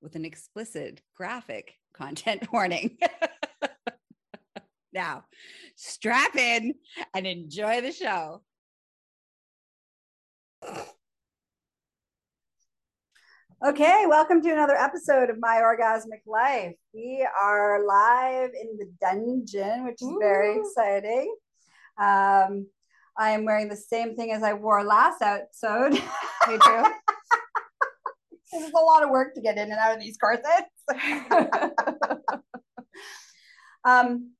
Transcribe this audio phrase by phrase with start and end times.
[0.00, 2.98] with an explicit graphic content warning.
[4.92, 5.24] now,
[5.76, 6.74] strap in
[7.14, 8.42] and enjoy the show.
[13.66, 16.74] Okay, welcome to another episode of My Orgasmic Life.
[16.92, 20.18] We are live in the dungeon, which is Ooh.
[20.20, 21.34] very exciting.
[21.98, 22.66] Um,
[23.18, 25.92] I am wearing the same thing as I wore last episode.
[25.92, 26.84] Me too.
[28.56, 30.70] It's a lot of work to get in and out of these corsets.
[33.84, 34.32] um,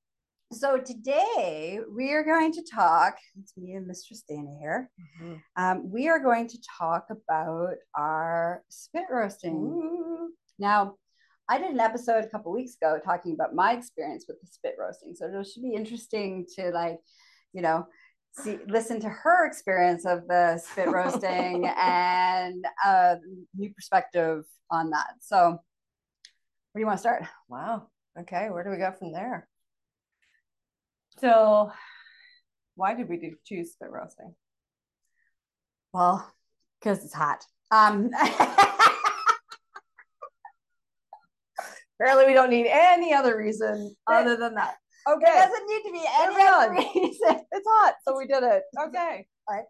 [0.53, 3.17] so today we are going to talk.
[3.39, 4.91] It's me and Mistress Dana here.
[5.21, 5.35] Mm-hmm.
[5.57, 9.57] Um, we are going to talk about our spit roasting.
[9.57, 10.31] Ooh.
[10.59, 10.95] Now,
[11.49, 14.77] I did an episode a couple weeks ago talking about my experience with the spit
[14.79, 15.15] roasting.
[15.15, 16.99] So it should be interesting to like,
[17.53, 17.87] you know,
[18.39, 23.17] see listen to her experience of the spit roasting and a
[23.57, 25.15] new perspective on that.
[25.21, 25.59] So where
[26.75, 27.25] do you want to start?
[27.49, 27.89] Wow.
[28.19, 29.49] Okay, where do we go from there?
[31.21, 31.73] So
[32.75, 34.35] why did we do choose spit roasting?
[35.93, 36.31] Well,
[36.81, 37.45] because it's hot.
[37.71, 38.11] Um
[41.99, 44.75] Apparently, we don't need any other reason other than that.
[45.09, 45.25] Okay.
[45.25, 47.41] It doesn't need to be any reason.
[47.53, 48.63] It's hot, so we did it.
[48.89, 49.27] Okay.
[49.49, 49.65] All right.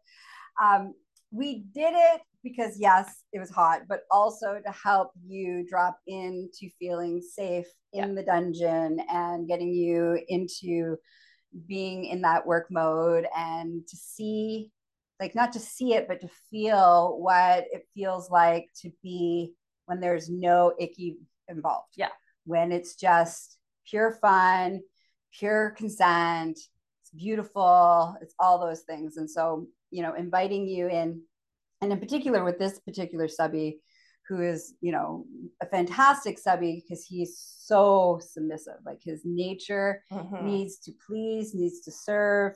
[0.62, 0.94] Um,
[1.30, 6.70] we did it because yes, it was hot, but also to help you drop into
[6.78, 8.14] feeling safe in yeah.
[8.14, 10.96] the dungeon and getting you into
[11.66, 14.70] being in that work mode and to see
[15.20, 19.52] like not to see it but to feel what it feels like to be
[19.86, 21.16] when there's no icky
[21.48, 22.10] involved yeah
[22.44, 23.58] when it's just
[23.88, 24.80] pure fun
[25.32, 26.58] pure consent
[27.16, 31.20] beautiful it's all those things and so you know inviting you in
[31.80, 33.80] and in particular with this particular subby
[34.28, 35.24] who is you know
[35.62, 40.46] a fantastic subby because he's so submissive like his nature mm-hmm.
[40.46, 42.54] needs to please needs to serve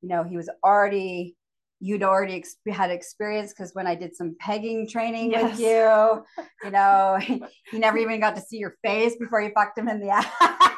[0.00, 1.36] you know he was already
[1.82, 5.50] you'd already ex- had experience because when I did some pegging training yes.
[5.50, 6.24] with you,
[6.62, 7.42] you know, he,
[7.72, 10.71] he, never even got to see your face before you fucked him in the ass.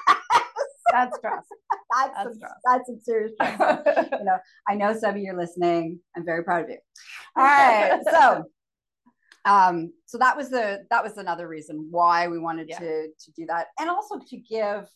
[0.94, 1.44] That's stress.
[1.90, 2.52] That's, that's some, stress.
[2.64, 4.08] That's some serious stress.
[4.18, 4.38] you know,
[4.68, 6.00] I know some of you're listening.
[6.16, 6.78] I'm very proud of you.
[7.36, 8.00] All right.
[8.10, 8.44] So
[9.44, 12.78] um so that was the that was another reason why we wanted yeah.
[12.78, 14.88] to to do that and also to give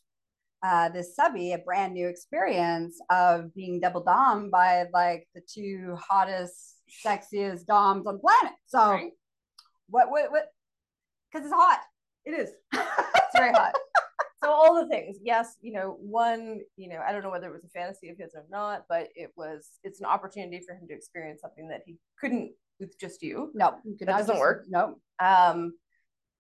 [0.63, 5.95] uh this subby a brand new experience of being double dom by like the two
[6.01, 9.13] hottest sexiest doms on the planet so right.
[9.91, 10.47] what what what
[11.31, 11.81] because it's hot
[12.25, 13.75] it is it's very hot
[14.43, 15.19] so all the things.
[15.23, 18.17] Yes you know one you know i don't know whether it was a fantasy of
[18.19, 21.83] his or not but it was it's an opportunity for him to experience something that
[21.87, 23.51] he couldn't with just you.
[23.55, 24.67] No that doesn't just, work.
[24.69, 24.99] no.
[25.19, 25.73] Um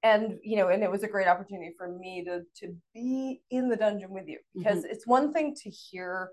[0.04, 3.68] and you know and it was a great opportunity for me to to be in
[3.68, 4.38] the dungeon with you.
[4.54, 4.90] Because mm-hmm.
[4.92, 6.30] it's one thing to hear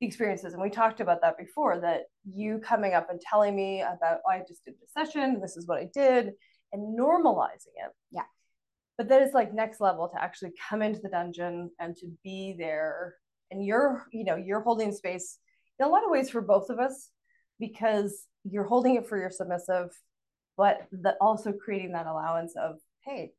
[0.00, 3.80] the experiences and we talked about that before that you coming up and telling me
[3.80, 6.32] about oh, i just did the session this is what i did
[6.72, 7.92] and normalizing it.
[8.10, 8.24] Yeah
[8.96, 12.54] but then it's like next level to actually come into the dungeon and to be
[12.58, 13.14] there.
[13.50, 15.38] And you're you know you're holding space
[15.78, 17.10] in a lot of ways for both of us
[17.58, 19.90] because you're holding it for your submissive
[20.56, 23.32] but the, also creating that allowance of hey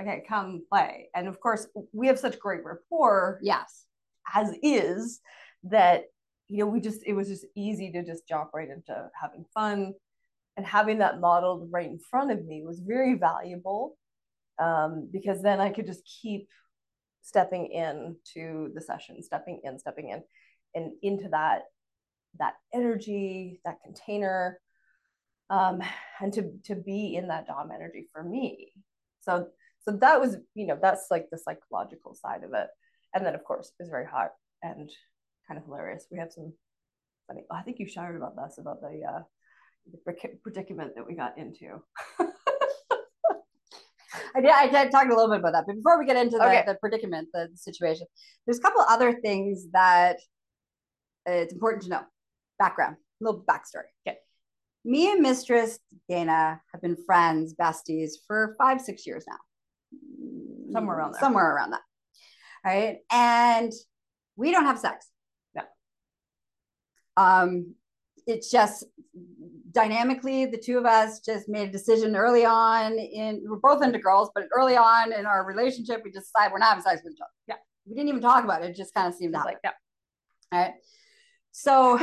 [0.00, 1.08] okay come play.
[1.14, 3.86] And of course we have such great rapport yes.
[4.34, 5.20] as is
[5.64, 6.04] that
[6.48, 9.94] you know we just it was just easy to just jump right into having fun.
[10.58, 13.96] And having that modeled right in front of me was very valuable
[14.58, 16.48] um, because then I could just keep
[17.22, 20.22] stepping in to the session, stepping in, stepping in,
[20.74, 21.62] and into that
[22.38, 24.60] that energy, that container,
[25.50, 25.80] um,
[26.20, 28.72] and to to be in that Dom energy for me.
[29.20, 29.48] So
[29.80, 32.68] so that was you know that's like the psychological side of it.
[33.14, 34.32] And then of course it was very hot
[34.62, 34.90] and
[35.48, 36.06] kind of hilarious.
[36.10, 36.52] We have some
[37.26, 39.22] funny i think you shared about this about the uh
[39.92, 41.80] the predicament that we got into
[44.36, 46.36] I did, I did talk a little bit about that, but before we get into
[46.36, 46.64] the, okay.
[46.66, 48.06] the predicament, the, the situation,
[48.44, 50.18] there's a couple other things that
[51.24, 52.02] it's important to know.
[52.58, 53.88] Background, a little backstory.
[54.06, 54.18] Okay.
[54.84, 55.78] Me and Mistress
[56.08, 59.36] Dana have been friends, besties for five, six years now.
[60.72, 61.20] Somewhere around there.
[61.20, 61.80] Somewhere around that.
[62.64, 62.98] All right.
[63.10, 63.72] And
[64.36, 65.06] we don't have sex.
[65.54, 65.62] Yeah.
[67.16, 67.74] Um,
[68.26, 68.84] it's just
[69.76, 73.98] dynamically the two of us just made a decision early on in we're both into
[73.98, 77.12] girls but early on in our relationship we just decided we're not having sex with
[77.12, 77.30] each other.
[77.46, 77.56] Yeah.
[77.84, 78.70] We didn't even talk about it.
[78.70, 79.72] It just kind of seemed like yeah.
[80.50, 80.72] All right.
[81.52, 82.00] So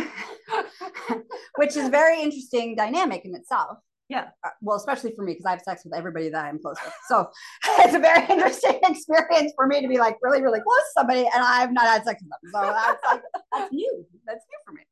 [1.56, 3.80] which is very interesting dynamic in itself.
[4.08, 4.28] Yeah.
[4.44, 6.94] Uh, well especially for me because i have sex with everybody that i'm close with.
[7.08, 7.28] So
[7.80, 11.22] it's a very interesting experience for me to be like really really close to somebody
[11.22, 12.52] and i've not had sex with them.
[12.54, 13.22] So that's like
[13.52, 14.06] that's new.
[14.28, 14.84] That's new for me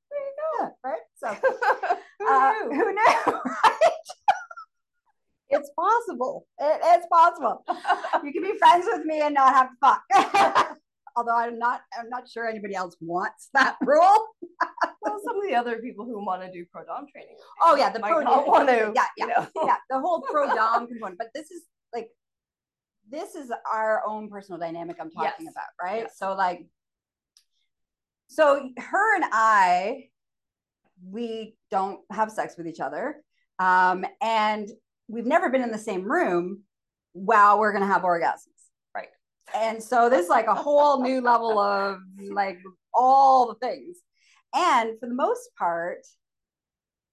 [0.84, 1.28] right so
[2.20, 2.76] who, uh, knew?
[2.76, 3.92] who knew right
[5.50, 7.64] it's possible it is possible
[8.24, 10.78] you can be friends with me and not have fuck
[11.16, 14.28] although I'm not I'm not sure anybody else wants that rule.
[15.02, 17.36] well, some of the other people who want to do pro dom training.
[17.64, 18.92] Oh yeah, the pro dom want to.
[18.96, 19.48] Yeah, yeah, you know.
[19.66, 19.76] yeah.
[19.90, 21.64] The whole pro dom component, but this is
[21.94, 22.10] like
[23.10, 25.54] this is our own personal dynamic I'm talking yes.
[25.54, 26.04] about, right?
[26.04, 26.14] Yes.
[26.18, 26.66] So like,
[28.28, 30.10] so her and I,
[31.04, 33.22] we don't have sex with each other,
[33.60, 34.70] um, and
[35.08, 36.64] we've never been in the same room
[37.14, 38.48] while we're gonna have orgasms.
[38.96, 39.10] Right.
[39.56, 42.00] and so this is like a whole new level of
[42.32, 42.60] like
[42.94, 43.98] all the things.
[44.54, 46.06] And for the most part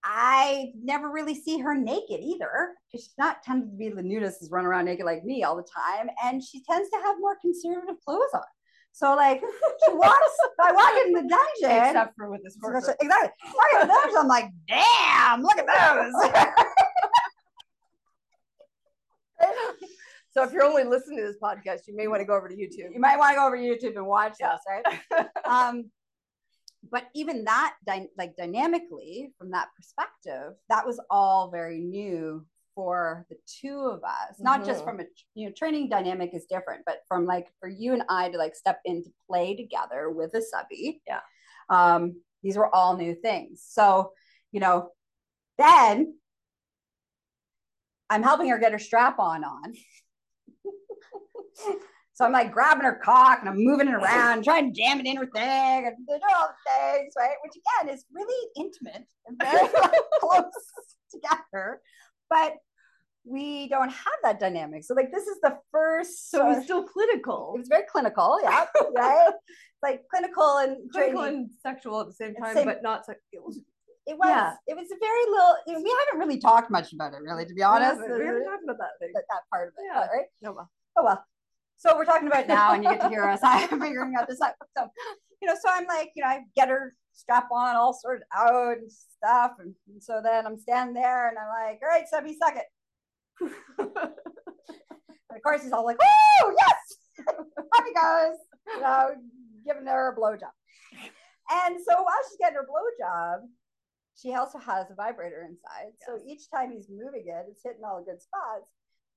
[0.05, 2.75] i never really see her naked either.
[2.91, 5.57] Because she's not tended to be the nudist is run around naked like me all
[5.57, 6.09] the time.
[6.25, 8.41] And she tends to have more conservative clothes on
[8.93, 9.41] so like
[9.87, 12.97] she walks i walk in the dungeon except for with this corset.
[13.01, 16.15] exactly walk in the dungeon i'm like damn look at those
[20.39, 22.55] So if you're only listening to this podcast, you may want to go over to
[22.55, 22.93] YouTube.
[22.93, 24.53] You might want to go over to YouTube and watch yeah.
[24.53, 24.61] this,
[25.11, 25.27] right?
[25.45, 25.91] um,
[26.93, 27.75] but even that,
[28.17, 32.47] like dynamically, from that perspective, that was all very new
[32.79, 34.35] for the two of us.
[34.35, 34.45] Mm-hmm.
[34.45, 34.91] Not just mm-hmm.
[34.91, 35.05] from a
[35.35, 38.55] you know training dynamic is different, but from like for you and I to like
[38.55, 41.03] step into play together with a subby.
[41.05, 41.19] Yeah.
[41.69, 43.65] Um, these were all new things.
[43.69, 44.13] So
[44.53, 44.91] you know,
[45.59, 46.15] then
[48.09, 49.75] I'm helping her get her strap on on.
[52.15, 55.07] So I'm like grabbing her cock and I'm moving it around, trying to jam it
[55.07, 57.37] in her thing and do all the things, right?
[57.45, 59.69] Which again is really intimate and very
[60.21, 60.51] close
[61.13, 61.81] together.
[63.39, 64.85] But we don't have that dynamic.
[64.85, 67.53] So like this is the first So it's still clinical.
[67.55, 68.67] It was very clinical, yeah.
[68.97, 69.33] right.
[69.83, 71.41] like clinical and clinical training.
[71.41, 73.61] and sexual at the same time, same, but not so it was
[74.07, 74.55] it was yeah.
[74.67, 77.63] it was a very little we haven't really talked much about it really to be
[77.63, 78.01] honest.
[78.01, 79.13] We haven't, talked about that thing.
[79.15, 79.85] That, that part of it.
[79.93, 80.01] Yeah.
[80.01, 80.27] Right.
[80.43, 80.71] No well.
[80.97, 81.25] Oh well.
[81.79, 84.39] So we're talking about now, and you get to hear us I'm figuring out this.
[84.39, 84.89] So,
[85.41, 88.79] you know, so I'm like, you know, I get her strap on, all sorted out
[88.79, 92.35] and stuff, and, and so then I'm standing there, and I'm like, all right, Sebby,
[92.37, 92.65] suck it.
[93.79, 98.37] and of course, he's all like, "Oh yes!" Up he goes,
[98.75, 99.11] you know,
[99.67, 100.55] giving her a blowjob.
[101.51, 103.49] And so while she's getting her blowjob,
[104.21, 105.93] she also has a vibrator inside.
[106.01, 106.07] Yes.
[106.07, 108.69] So each time he's moving it, it's hitting all the good spots.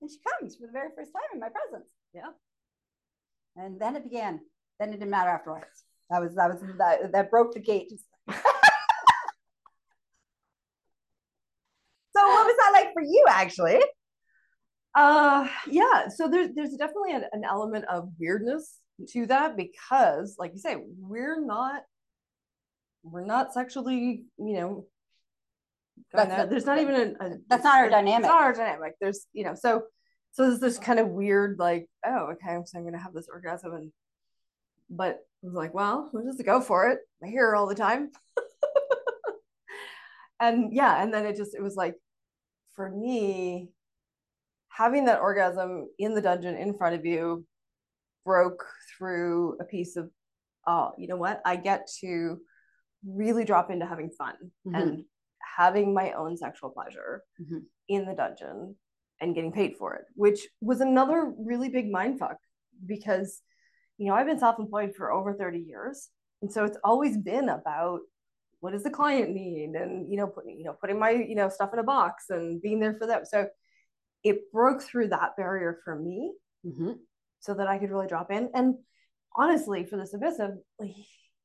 [0.01, 1.90] And she comes for the very first time in my presence.
[2.13, 2.32] Yeah.
[3.56, 4.40] And then it began.
[4.80, 5.84] Then it didn't matter afterwards.
[6.10, 7.90] That was that was that, that broke the gate.
[8.30, 8.36] so
[12.16, 13.80] what was that like for you actually?
[14.93, 18.79] Uh yeah, so there's there's definitely an, an element of weirdness
[19.10, 21.83] to that because like you say, we're not
[23.03, 24.86] we're not sexually, you know,
[26.13, 28.27] there's not even a, a that's not our dynamic.
[28.27, 28.93] Not our dynamic.
[29.00, 29.83] There's, you know, so
[30.31, 33.74] so there's this kind of weird like oh okay so i'm gonna have this orgasm
[33.74, 33.91] and
[34.89, 37.75] but i was like well we'll just go for it i hear her all the
[37.75, 38.12] time
[40.39, 41.95] and yeah and then it just it was like
[42.75, 43.69] for me
[44.75, 47.46] having that orgasm in the dungeon in front of you
[48.25, 48.66] broke
[48.98, 50.10] through a piece of
[50.68, 52.40] oh you know what i get to
[53.06, 54.36] really drop into having fun
[54.66, 54.75] mm-hmm.
[54.75, 55.04] and
[55.58, 57.60] having my own sexual pleasure mm-hmm.
[57.88, 58.75] in the dungeon
[59.20, 62.38] and getting paid for it, which was another really big mind fuck
[62.86, 63.42] because,
[63.98, 66.10] you know, I've been self employed for over 30 years.
[66.42, 68.00] And so it's always been about
[68.62, 71.50] what does the client need and, you know, putting, you know, putting my, you know,
[71.50, 73.24] stuff in a box and being there for them.
[73.25, 73.48] So
[74.24, 76.34] it broke through that barrier for me
[76.66, 76.92] mm-hmm.
[77.40, 78.50] so that I could really drop in.
[78.54, 78.75] And
[79.36, 80.96] honestly, for the submissive, like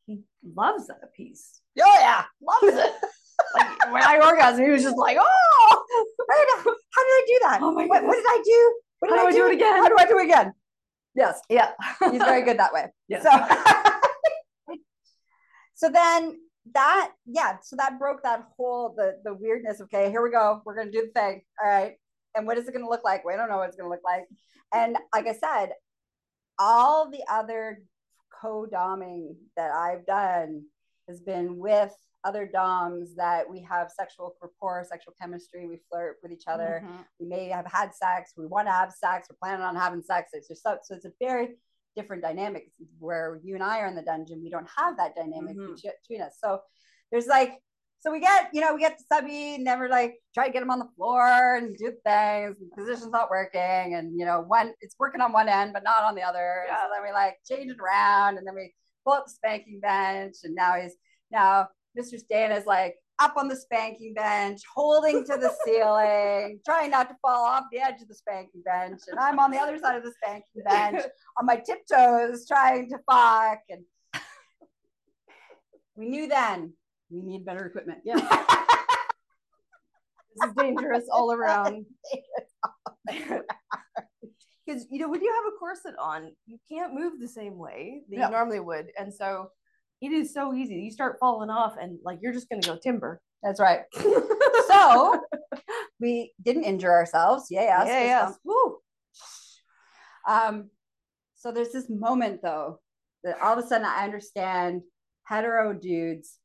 [0.07, 1.61] he loves that piece.
[1.81, 2.93] Oh yeah, loves it.
[3.55, 5.85] like when I orgasm, he was just like, "Oh,
[6.29, 7.59] how did I do that?
[7.63, 8.81] Oh my what, what did I do?
[8.99, 9.37] What did how I do?
[9.37, 9.83] do it again?
[9.83, 10.53] How do I do it again?"
[11.17, 11.41] Yes.
[11.49, 11.71] Yeah.
[12.11, 12.87] He's very good that way.
[13.09, 13.23] Yeah.
[13.23, 14.75] So,
[15.75, 16.39] so then
[16.75, 19.81] that, yeah, so that broke that whole the the weirdness.
[19.81, 20.61] Okay, here we go.
[20.65, 21.43] We're gonna do the thing.
[21.63, 21.95] All right.
[22.37, 23.25] And what is it gonna look like?
[23.25, 24.27] We don't know what it's gonna look like.
[24.73, 25.73] And like I said,
[26.59, 27.83] all the other
[28.41, 30.65] co-doming that I've done
[31.09, 36.33] has been with other doms that we have sexual rapport, sexual chemistry, we flirt with
[36.33, 36.83] each other.
[36.85, 36.97] Mm-hmm.
[37.21, 40.31] We may have had sex, we want to have sex, we're planning on having sex.
[40.33, 41.51] It's just so, so it's a very
[41.95, 44.43] different dynamic where you and I are in the dungeon.
[44.43, 45.75] We don't have that dynamic mm-hmm.
[45.75, 46.37] between us.
[46.43, 46.61] So
[47.13, 47.61] there's like,
[48.01, 50.71] so we get, you know, we get the subby, never like try to get him
[50.71, 52.57] on the floor and do things.
[52.59, 56.05] The position's not working, and you know, one it's working on one end but not
[56.05, 56.65] on the other.
[56.69, 56.77] Yeah.
[56.77, 58.75] So then we like change it around, and then we
[59.05, 60.95] pull up the spanking bench, and now he's
[61.31, 62.19] now Mr.
[62.19, 67.17] Stan is like up on the spanking bench, holding to the ceiling, trying not to
[67.23, 69.01] fall off the edge of the spanking bench.
[69.09, 71.03] And I'm on the other side of the spanking bench
[71.39, 73.61] on my tiptoes, trying to fuck.
[73.71, 73.85] And
[75.97, 76.75] we knew then
[77.11, 78.01] we need better equipment.
[78.05, 78.17] Yeah.
[80.37, 81.87] this is dangerous all around.
[84.67, 88.03] Because you know, when you have a corset on, you can't move the same way
[88.11, 88.89] that you normally would.
[88.99, 89.51] And so
[90.01, 90.75] it is so easy.
[90.75, 93.21] You start falling off and like you're just gonna go timber.
[93.45, 93.83] That's right.
[94.69, 95.21] so
[96.01, 97.47] we didn't injure ourselves.
[97.49, 97.87] Yeah, yes.
[97.87, 98.39] Yeah, yes.
[98.45, 98.79] Woo.
[100.29, 100.71] Um,
[101.37, 102.81] so there's this moment though
[103.23, 104.83] that all of a sudden I understand
[105.25, 106.39] hetero dudes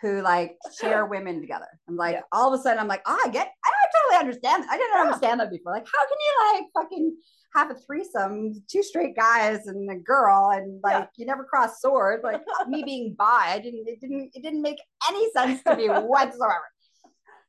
[0.00, 1.66] who like share women together.
[1.88, 2.22] I'm like, yeah.
[2.32, 3.70] all of a sudden I'm like, oh, I get, I
[4.00, 4.64] totally understand.
[4.70, 5.02] I didn't yeah.
[5.02, 5.72] understand that before.
[5.72, 7.16] Like, how can you like fucking
[7.54, 11.06] have a threesome, two straight guys and a girl, and like yeah.
[11.16, 12.22] you never cross swords.
[12.22, 13.88] Like me being bi, I didn't.
[13.88, 14.30] It didn't.
[14.34, 16.64] It didn't make any sense to me whatsoever.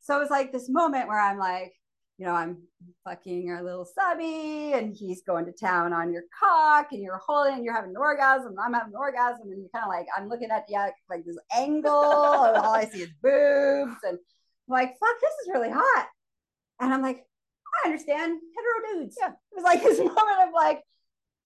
[0.01, 1.73] So it was like this moment where I'm like,
[2.19, 2.57] you know, I'm
[3.05, 7.53] fucking our little subby, and he's going to town on your cock, and you're holding,
[7.53, 10.05] and you're having an orgasm, and I'm having an orgasm, and you're kind of like,
[10.17, 10.77] I'm looking at you
[11.09, 15.49] like this angle, and all I see is boobs, and I'm like, fuck, this is
[15.53, 16.07] really hot.
[16.81, 17.25] And I'm like,
[17.83, 19.17] I understand hetero dudes.
[19.17, 19.29] Yeah.
[19.29, 20.83] It was like this moment of like,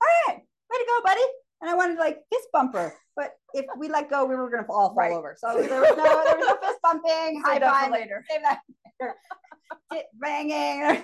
[0.01, 1.21] all right, way to go, buddy.
[1.61, 4.89] And I wanted like fist bumper, but if we let go, we were gonna all
[4.89, 5.11] fall right.
[5.11, 5.37] over.
[5.37, 7.41] So there was no, there was no fist bumping.
[7.45, 8.25] High five later.
[8.29, 8.59] Save that.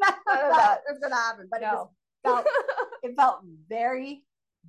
[0.00, 1.90] None of that was gonna happen, but no.
[2.24, 2.46] it felt
[3.02, 4.24] it felt very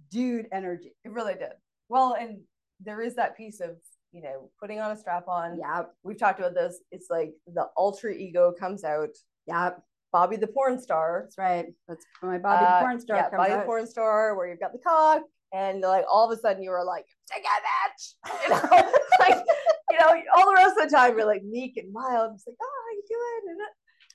[0.10, 0.94] dude energy.
[1.06, 1.54] It really did.
[1.90, 2.40] Well, and
[2.80, 3.78] there is that piece of
[4.12, 5.58] you know putting on a strap on.
[5.58, 6.80] Yeah, we've talked about this.
[6.92, 9.16] It's like the ultra ego comes out
[9.48, 9.72] yeah.
[10.12, 11.22] Bobby the porn star.
[11.24, 11.68] That's right.
[11.88, 13.18] That's my Bobby uh, the porn star.
[13.18, 13.60] Yeah, Bobby out.
[13.60, 16.72] the porn star, where you've got the cock, and like all of a sudden you
[16.72, 18.04] were like, a bitch.
[18.44, 19.44] You know, like
[19.90, 22.32] you know, all the rest of the time you're like meek and mild.
[22.36, 23.52] It's like, oh, how you doing?
[23.52, 23.60] And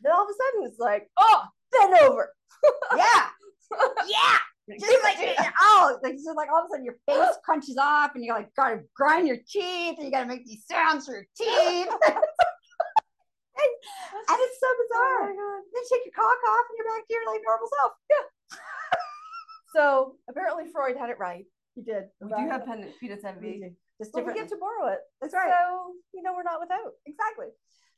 [0.03, 2.33] then all of a sudden it's like, oh, bend over.
[2.97, 3.27] yeah.
[4.07, 4.39] yeah.
[4.81, 5.19] Just like
[5.61, 8.53] oh, like so like all of a sudden your face crunches off and you're like
[8.57, 11.89] gotta grind your teeth and you gotta make these sounds for your teeth.
[11.89, 11.89] and
[14.43, 15.31] it's so bizarre.
[15.31, 17.93] Oh then take your cock off and you're back to your like normal self.
[18.11, 18.59] Yeah.
[19.75, 21.45] so apparently Freud had it right.
[21.77, 22.05] He did.
[22.21, 23.77] We do have pendant penis envy.
[24.01, 25.01] Just but we get to borrow it.
[25.21, 25.49] That's right.
[25.49, 26.93] So you know we're not without.
[27.07, 27.47] Exactly.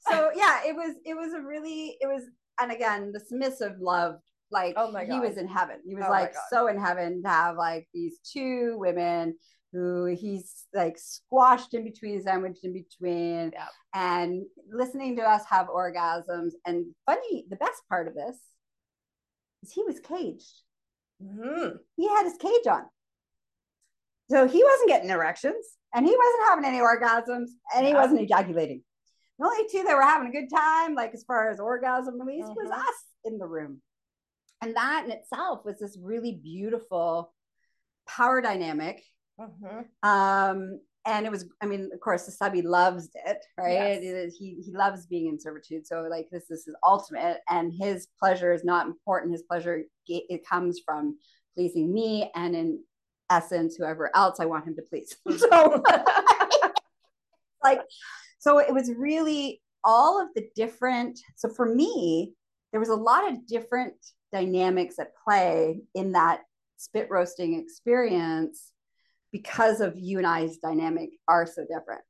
[0.09, 2.23] So yeah, it was it was a really it was
[2.61, 5.13] and again the submissive love like oh my God.
[5.13, 5.79] he was in heaven.
[5.85, 9.35] He was oh like so in heaven to have like these two women
[9.73, 13.69] who he's like squashed in between, sandwiched in between, yep.
[13.93, 16.53] and listening to us have orgasms.
[16.65, 18.37] And funny, the best part of this
[19.65, 20.63] is he was caged.
[21.21, 21.77] Mm-hmm.
[21.97, 22.85] He had his cage on.
[24.31, 28.83] So he wasn't getting erections and he wasn't having any orgasms and he wasn't ejaculating.
[29.39, 32.45] The only two that were having a good time, like as far as orgasm release,
[32.45, 32.55] mm-hmm.
[32.55, 33.81] was us in the room.
[34.61, 37.33] And that in itself was this really beautiful
[38.07, 39.03] power dynamic
[39.41, 40.09] Mm-hmm.
[40.09, 44.03] Um, and it was, I mean, of course, the subby loves it, right?
[44.03, 44.35] Yes.
[44.39, 45.87] He he loves being in servitude.
[45.87, 49.33] So like this, this is ultimate, and his pleasure is not important.
[49.33, 51.17] His pleasure it comes from
[51.55, 52.81] pleasing me, and in
[53.31, 55.17] essence, whoever else I want him to please.
[55.39, 55.83] so,
[57.65, 57.81] like,
[58.39, 61.19] so it was really all of the different.
[61.37, 62.35] So for me,
[62.73, 63.95] there was a lot of different
[64.33, 66.41] dynamics at play in that
[66.77, 68.73] spit roasting experience
[69.33, 72.03] because of you and I's dynamic are so different.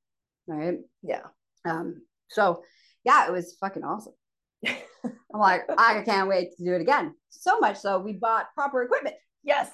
[0.47, 0.79] Right.
[1.03, 1.27] Yeah.
[1.65, 2.63] Um, so
[3.05, 4.15] yeah, it was fucking awesome.
[4.67, 7.15] I'm like, I can't wait to do it again.
[7.31, 9.17] So much so we bought proper equipment.
[9.43, 9.71] Yes.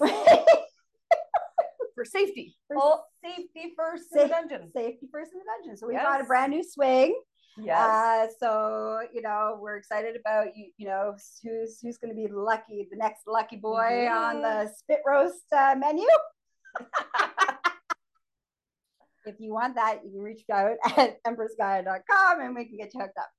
[1.94, 2.56] For safety.
[2.68, 4.70] For All safety first in the dungeon.
[4.74, 5.76] Safety first in the dungeon.
[5.76, 6.04] So we Yes.
[6.04, 7.20] got a brand new swing.
[7.56, 7.78] Yes.
[7.78, 10.72] Uh, so you know we're excited about you.
[10.76, 15.00] You know who's who's going to be lucky, the next lucky boy on the spit
[15.06, 16.06] roast uh, menu.
[19.26, 23.00] if you want that, you can reach out at empressgaia.com and we can get you
[23.00, 23.30] hooked up.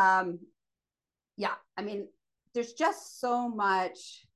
[0.00, 0.38] Um,
[1.36, 2.06] yeah, I mean,
[2.54, 4.26] there's just so much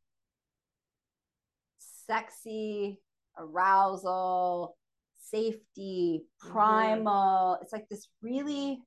[1.79, 3.01] sexy
[3.39, 4.77] arousal,
[5.19, 7.59] safety, primal.
[7.63, 8.81] It's like this really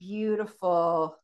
[0.00, 1.16] beautiful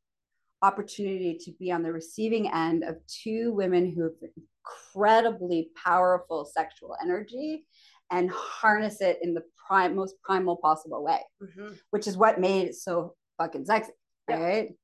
[0.63, 6.95] opportunity to be on the receiving end of two women who have incredibly powerful sexual
[7.03, 7.67] energy
[8.11, 11.79] and harness it in the prime most primal possible way Mhm.
[11.91, 13.93] which is what made it so fucking sexy
[14.29, 14.37] Yeah.
[14.39, 14.79] right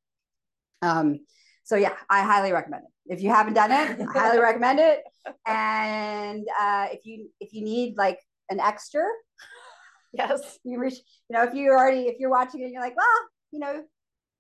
[0.81, 1.27] um
[1.67, 3.15] so yeah i highly recommend it.
[3.15, 4.99] If you haven't done it i highly recommend it.
[5.47, 8.21] And uh if you if you need like
[8.51, 9.05] an extra
[10.13, 10.59] Yes.
[10.65, 13.19] you reach you know if you already if you're watching it and you're like well
[13.53, 13.75] you know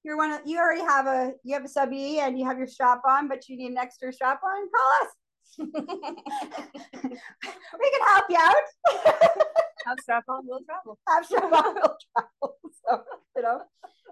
[0.04, 2.58] you're one of you already have a you have a sub E and you have
[2.58, 5.10] your strap on but you need an extra strap on call us.
[7.82, 8.66] We can help you out
[9.86, 10.98] Have strap on, will travel.
[11.08, 13.02] have strap on will travel so
[13.36, 13.62] you know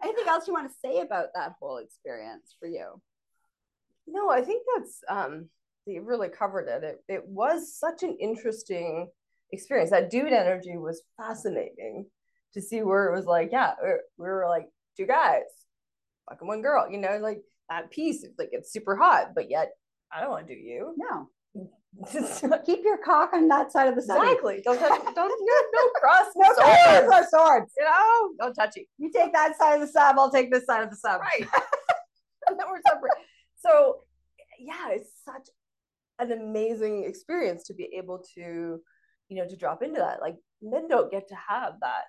[0.02, 3.00] anything else you want to say about that whole experience for you
[4.06, 5.48] No, I think that's um
[5.86, 6.84] you really covered it.
[6.84, 9.08] It it was such an interesting
[9.52, 9.90] experience.
[9.90, 12.06] That dude energy was fascinating
[12.54, 15.42] to see where it was like, yeah, we we were like two guys,
[16.28, 19.72] fucking one girl, you know, like that piece, it's like it's super hot, but yet
[20.12, 20.94] I don't want to do you.
[20.96, 21.30] no
[22.66, 24.60] keep your cock on that side of the sun exactly.
[24.64, 27.06] Don't touch, don't no, no cross no swords.
[27.06, 28.86] swords swords You know, don't touch it.
[28.98, 31.48] you take that side of the sub i'll take this side of the sub Right.
[32.48, 33.12] and then we're separate.
[33.56, 34.00] So
[34.58, 35.48] yeah, it's such
[36.18, 38.80] an amazing experience to be able to,
[39.28, 40.20] you know, to drop into that.
[40.20, 42.04] Like men don't get to have that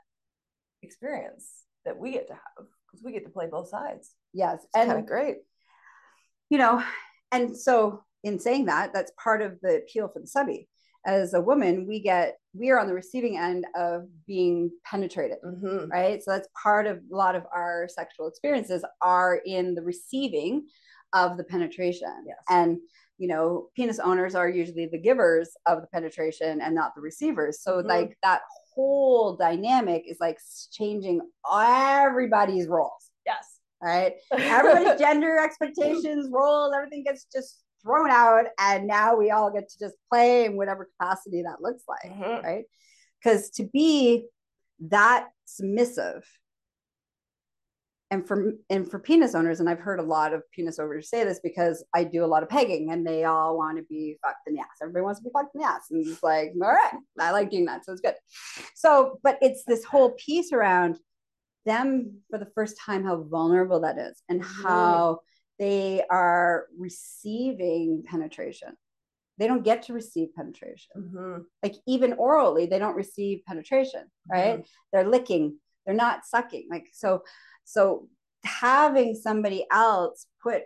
[0.84, 1.50] experience
[1.86, 4.12] that we get to have because we get to play both sides.
[4.34, 5.38] yes It's kind and of great.
[6.50, 6.84] you know,
[7.32, 10.67] and so in saying that, that's part of the appeal for the subby.
[11.05, 15.89] As a woman, we get we are on the receiving end of being penetrated, Mm-hmm.
[15.91, 16.21] right?
[16.23, 20.65] So that's part of a lot of our sexual experiences are in the receiving
[21.13, 22.09] of the penetration.
[22.27, 22.38] Yes.
[22.49, 22.77] And
[23.17, 27.61] you know, penis owners are usually the givers of the penetration and not the receivers.
[27.61, 27.85] So Mhm.
[27.88, 28.41] like that
[28.73, 30.39] whole dynamic is like
[30.71, 31.21] changing
[31.53, 33.59] everybody's roles, Yes.
[33.81, 34.13] right?
[34.31, 38.45] everybody's gender expectations, roles, everything gets just thrown out.
[38.60, 42.43] And now we all get to just play in whatever capacity that looks like, Mhm.
[42.43, 42.65] right?
[43.24, 44.28] Because to be
[44.80, 46.28] that submissive,
[48.12, 51.24] and for and for penis owners, and I've heard a lot of penis owners say
[51.24, 54.48] this because I do a lot of pegging, and they all want to be fucked
[54.48, 54.78] in the ass.
[54.82, 57.50] Everybody wants to be fucked in the ass, and it's like, all right, I like
[57.50, 58.15] doing that, so it's good.
[58.76, 61.00] So, but it's this whole piece around
[61.65, 65.21] them for the first time how vulnerable that is and how
[65.60, 68.76] they are receiving penetration.
[69.38, 70.91] They don't get to receive penetration.
[70.98, 71.46] Mhm.
[71.63, 74.65] Like even orally, they don't receive penetration, right?
[74.91, 76.68] They're licking, they're not sucking.
[76.70, 77.24] Like so,
[77.63, 78.08] so
[78.44, 80.63] having somebody else put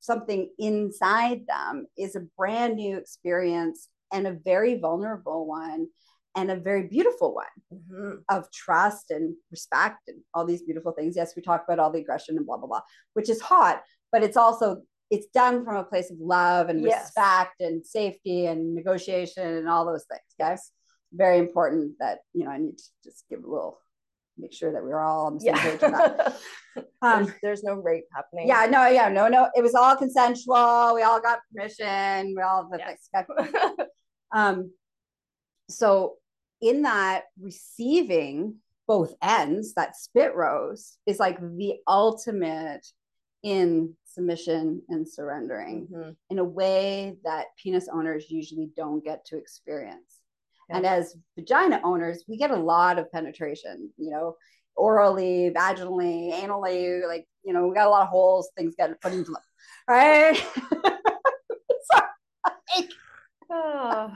[0.00, 5.88] something inside them is a brand new experience and a very vulnerable one
[6.34, 8.24] and a very beautiful one Mhm.
[8.28, 11.16] of trust and respect and all these beautiful things.
[11.16, 12.82] Yes, we talk about all the aggression and blah blah blah,
[13.14, 17.06] which is hot, but it's also it's done from a place of love and Yes.
[17.06, 20.22] respect and safety and negotiation and all those things.
[20.38, 20.70] Guys,
[21.12, 23.78] very important that you know I need to just give a little
[24.38, 26.16] make sure that we're all on the same page with that.
[26.18, 26.32] Yeah.
[27.02, 28.46] Um, there's, there's no rape happening.
[28.48, 29.50] yeah, no, yeah, no, no.
[29.54, 30.94] It was all consensual.
[30.94, 32.32] We all got permission.
[32.34, 33.10] We all the things.
[34.32, 34.70] Um,
[35.68, 36.14] so
[36.62, 38.56] in that receiving
[38.88, 42.86] both ends, that spit rose is like the ultimate
[43.42, 46.16] in submission and surrendering Mhm.
[46.30, 50.22] in a way that penis owners usually don't get to experience.
[50.68, 50.76] Yeah.
[50.76, 54.36] And as vagina owners, we get a lot of penetration, you know,
[54.74, 59.12] orally, vaginally, anally, like, you know, we got a lot of holes, things get put
[59.12, 59.42] into them,
[59.88, 60.36] right?
[61.90, 62.00] so,
[62.76, 62.90] like.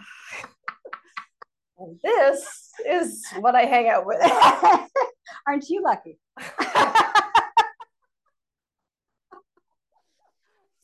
[1.78, 4.16] And this is what I hang out with.
[5.46, 6.18] Aren't you lucky?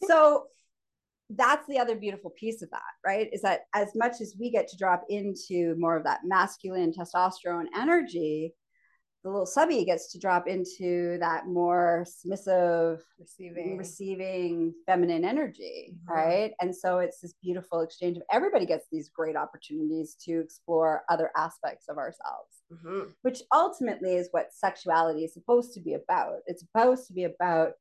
[0.06, 0.44] so
[1.30, 3.28] that's the other beautiful piece of that, right?
[3.32, 7.66] Is that as much as we get to drop into more of that masculine testosterone
[7.76, 8.54] energy,
[9.24, 16.12] the little subby gets to drop into that more submissive receiving receiving feminine energy Mhm.
[16.12, 21.04] right and so it's this beautiful exchange of everybody gets these great opportunities to explore
[21.08, 23.14] other aspects of ourselves Mhm.
[23.22, 27.74] which ultimately is what sexuality is supposed to be about it's supposed to be about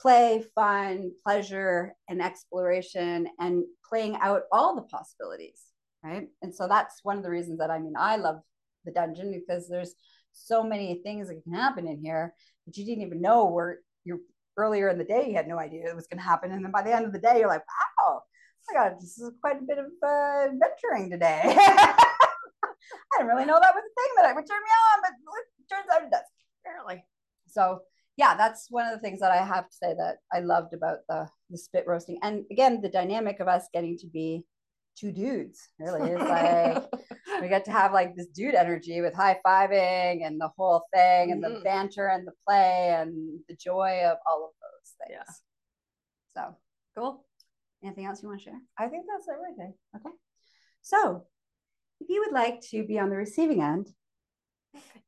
[0.00, 5.62] play fun pleasure and exploration and playing out all the possibilities
[6.04, 6.28] right?
[6.42, 8.40] And so that's one of the reasons that i mean i love
[8.84, 9.94] the dungeon because there's
[10.32, 12.34] so many things that can happen in here
[12.66, 14.20] that you didn't even know were you're
[14.56, 16.50] earlier in the day you had no idea it was going to happen.
[16.50, 17.64] And then by the end of the day you're like
[18.00, 18.22] wow
[18.68, 21.42] my god this is quite a bit of uh, adventuring today.
[21.56, 25.12] I didn't really know that was a thing that I would turn me on but
[25.12, 26.26] it turns out it does
[26.62, 27.04] apparently.
[27.48, 27.80] So
[28.16, 30.98] yeah that's one of the things that i have to say that i loved about
[31.08, 34.44] the the spit roasting and again the dynamic of us getting to be
[34.98, 36.84] two dudes really is like
[37.42, 41.32] we get to have like this dude energy with high fiving and the whole thing
[41.32, 41.64] and the Mhm.
[41.64, 45.18] banter and the play and the joy of all of those things.
[45.18, 45.32] Yeah.
[46.34, 46.56] So
[46.96, 47.24] cool
[47.84, 48.60] anything else you want to share?
[48.78, 50.14] i think that's everything Okay.
[50.80, 51.26] So
[52.00, 53.88] if you would like to be on the receiving end,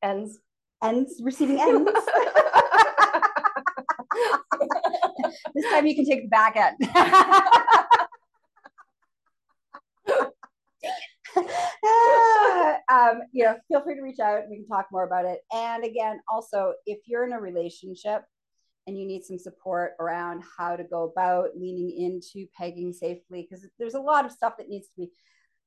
[0.02, 0.38] ends
[0.82, 1.90] ends receiving ends,
[5.54, 6.76] this time you can take the back end.
[12.90, 14.42] um, you know, feel free to reach out.
[14.48, 15.40] We can talk more about it.
[15.52, 18.22] And again, also, if you're in a relationship
[18.86, 23.66] and you need some support around how to go about leaning into pegging safely, because
[23.78, 25.10] there's a lot of stuff that needs to be,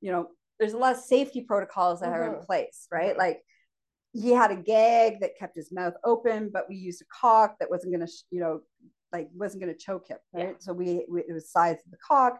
[0.02, 2.46] you know, there's a lot of safety protocols that are in Mhm.
[2.46, 3.16] place, right?
[3.16, 3.20] Mhm.
[3.20, 3.44] Like
[4.14, 7.70] he had a gag that kept his mouth open, but we used a cock that
[7.70, 8.62] wasn't going to, you know,
[9.14, 10.50] like wasn't going to choke him, right?
[10.50, 10.54] Yeah.
[10.60, 12.40] So we, we it was size of the cock.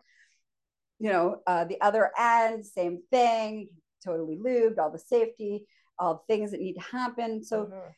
[1.00, 3.70] You know, uh, the other end, same thing,
[4.06, 5.66] totally lubed, all the safety,
[5.98, 7.44] all the things that need to happen.
[7.44, 7.92] So Mhm.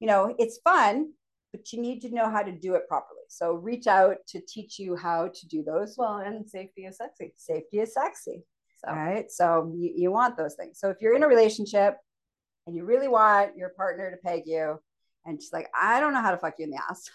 [0.00, 1.12] you know, it's fun,
[1.52, 3.20] but you need to know how to do it properly.
[3.28, 5.94] So reach out to teach you how to do those.
[5.98, 8.44] well and safety is sexy Safety is sexy.
[8.76, 9.30] so All right.
[9.30, 10.78] So you, you want those things.
[10.80, 11.96] So if you're in a relationship
[12.70, 14.78] and you really want your partner to peg you,
[15.26, 17.10] and she's like, I don't know how to fuck you in the ass.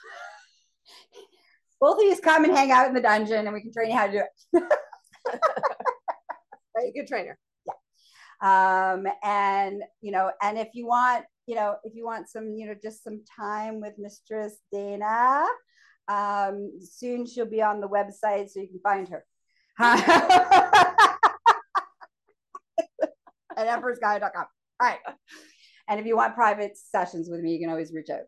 [1.80, 3.96] Both of you come and hang out in the dungeon and we can train you
[3.96, 4.64] how to do it.
[6.76, 7.38] right good trainer.
[8.42, 12.68] Um and you know and if you want you know if you want some you
[12.68, 15.46] know just some time with mistress dana
[16.08, 19.24] um soon she'll be on the website so you can find her.
[23.58, 25.00] At empressgaia.com all right
[25.88, 28.22] and if you want private sessions with me you can always reach out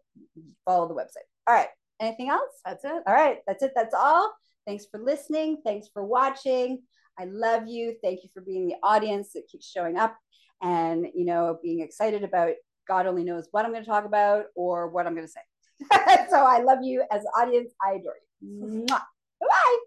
[0.65, 3.71] follow the website all right anything else that's it all right, that's it.
[3.75, 4.33] That's all.
[4.65, 5.61] Thanks for listening.
[5.65, 6.81] Thanks for watching.
[7.17, 7.95] I love you.
[8.03, 10.15] Thank you for being the audience that keeps showing up
[10.61, 12.51] and, you know, being excited about
[12.87, 16.27] God only knows what I'm going to talk about or what I'm going to say.
[16.29, 17.71] so I love you as audience.
[17.81, 18.85] I adore you.
[18.89, 19.01] Mwah.
[19.39, 19.77] Bye.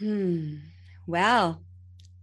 [0.00, 0.54] Hmm.
[1.06, 1.62] Well,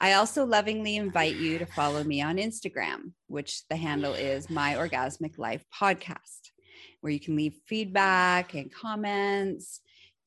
[0.00, 4.74] I also lovingly invite you to follow me on Instagram, which the handle is My
[4.74, 6.52] Orgasmic Life Podcast,
[7.00, 9.80] where you can leave feedback and comments.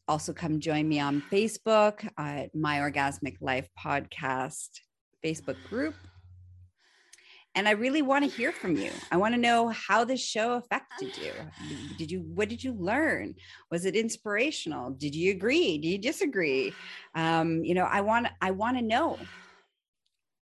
[0.10, 4.68] Also, come join me on Facebook at My Orgasmic Life Podcast
[5.24, 5.96] Facebook group.
[7.56, 8.92] And I really want to hear from you.
[9.10, 11.32] I want to know how this show affected you.
[11.98, 13.36] Did you what did you learn?
[13.70, 14.92] Was it inspirational?
[14.92, 15.78] Did you agree?
[15.78, 16.74] Do you disagree?
[17.16, 19.18] Um, you know, I want I want to know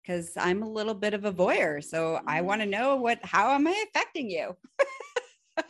[0.05, 1.83] because I'm a little bit of a voyeur.
[1.83, 2.47] So I mm-hmm.
[2.47, 4.55] want to know what how am I affecting you?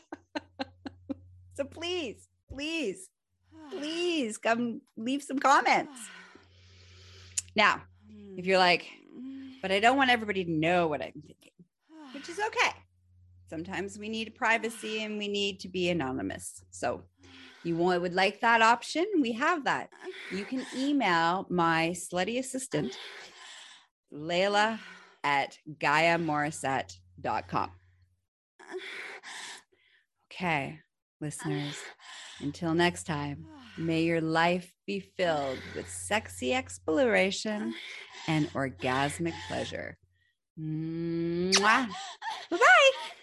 [1.56, 3.10] so please, please,
[3.71, 6.00] please come leave some comments.
[7.56, 7.84] Now,
[8.38, 8.89] if you're like,
[9.62, 11.52] but I don't want everybody to know what I'm thinking,
[12.13, 12.71] which is okay.
[13.50, 16.63] Sometimes we need privacy and we need to be anonymous.
[16.71, 17.04] So
[17.63, 19.89] you would like that option, we have that.
[20.32, 22.98] You can email my slutty assistant,
[24.15, 24.80] Layla
[25.23, 27.71] at GaiaMorrissette.com.
[30.32, 30.80] Okay,
[31.21, 31.78] listeners,
[32.39, 33.45] until next time,
[33.78, 37.73] may your life be filled with sexy exploration
[38.28, 39.97] and orgasmic pleasure.
[42.49, 43.15] Bye bye.